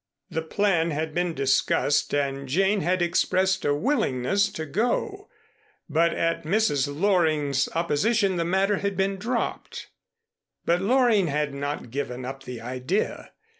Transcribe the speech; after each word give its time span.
The 0.31 0.41
plan 0.41 0.89
had 0.89 1.13
been 1.13 1.35
discussed 1.35 2.11
and 2.11 2.47
Jane 2.49 2.81
had 2.81 3.03
expressed 3.03 3.63
a 3.65 3.75
willingness 3.75 4.51
to 4.53 4.65
go. 4.65 5.29
But 5.87 6.11
at 6.15 6.41
Mrs. 6.43 6.99
Loring's 6.99 7.69
opposition 7.75 8.35
the 8.37 8.43
matter 8.43 8.77
had 8.77 8.97
been 8.97 9.17
dropped. 9.17 9.89
But 10.65 10.81
Loring 10.81 11.27
had 11.27 11.53
not 11.53 11.91
given 11.91 12.25
up 12.25 12.45
the 12.45 12.59
idea. 12.61 13.31